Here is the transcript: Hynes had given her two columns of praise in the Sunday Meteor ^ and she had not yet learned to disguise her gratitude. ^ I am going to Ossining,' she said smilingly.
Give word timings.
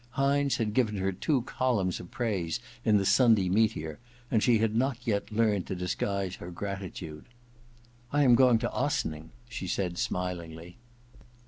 Hynes 0.17 0.57
had 0.57 0.73
given 0.73 0.97
her 0.97 1.11
two 1.11 1.43
columns 1.43 1.99
of 1.99 2.09
praise 2.09 2.59
in 2.83 2.97
the 2.97 3.05
Sunday 3.05 3.49
Meteor 3.49 3.93
^ 3.93 3.97
and 4.31 4.41
she 4.41 4.57
had 4.57 4.75
not 4.75 5.05
yet 5.05 5.31
learned 5.31 5.67
to 5.67 5.75
disguise 5.75 6.37
her 6.37 6.49
gratitude. 6.49 7.25
^ 7.25 7.27
I 8.11 8.23
am 8.23 8.33
going 8.33 8.57
to 8.65 8.71
Ossining,' 8.71 9.29
she 9.47 9.67
said 9.67 9.99
smilingly. 9.99 10.77